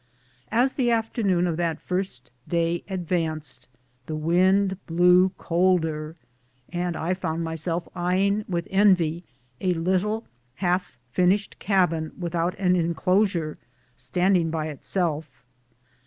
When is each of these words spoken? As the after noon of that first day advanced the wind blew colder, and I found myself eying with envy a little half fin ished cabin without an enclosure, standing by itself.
As 0.51 0.73
the 0.73 0.89
after 0.89 1.21
noon 1.21 1.45
of 1.45 1.57
that 1.57 1.79
first 1.79 2.31
day 2.47 2.83
advanced 2.89 3.67
the 4.07 4.15
wind 4.15 4.83
blew 4.87 5.29
colder, 5.37 6.15
and 6.69 6.95
I 6.97 7.13
found 7.13 7.43
myself 7.43 7.87
eying 7.95 8.43
with 8.49 8.67
envy 8.71 9.25
a 9.59 9.73
little 9.73 10.25
half 10.55 10.97
fin 11.11 11.29
ished 11.29 11.59
cabin 11.59 12.13
without 12.17 12.55
an 12.57 12.75
enclosure, 12.75 13.59
standing 13.95 14.49
by 14.49 14.69
itself. 14.69 15.43